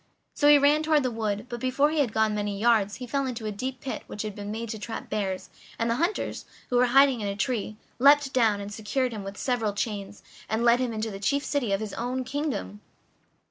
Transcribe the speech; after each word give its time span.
So 0.33 0.47
he 0.47 0.57
ran 0.57 0.81
toward 0.81 1.03
the 1.03 1.11
wood, 1.11 1.45
but 1.47 1.59
before 1.59 1.91
he 1.91 1.99
had 1.99 2.11
gone 2.11 2.33
many 2.33 2.59
yards 2.59 2.95
he 2.95 3.05
fell 3.05 3.27
into 3.27 3.45
a 3.45 3.51
deep 3.51 3.81
pit 3.81 4.01
which 4.07 4.23
had 4.23 4.33
been 4.35 4.49
made 4.49 4.69
to 4.69 4.79
trap 4.79 5.11
bears, 5.11 5.51
and 5.77 5.91
the 5.91 5.97
hunters, 5.97 6.45
who 6.71 6.77
were 6.77 6.87
hiding 6.87 7.21
in 7.21 7.27
a 7.27 7.35
tree, 7.35 7.75
leaped 7.99 8.33
down, 8.33 8.59
and 8.61 8.73
secured 8.73 9.11
him 9.13 9.23
with 9.23 9.37
several 9.37 9.73
chains, 9.73 10.23
and 10.49 10.63
led 10.65 10.79
him 10.79 10.91
into 10.91 11.11
the 11.11 11.19
chief 11.19 11.45
city 11.45 11.71
of 11.71 11.81
his 11.81 11.93
own 11.93 12.23
kingdom. 12.23 12.81